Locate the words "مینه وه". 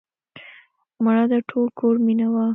2.05-2.45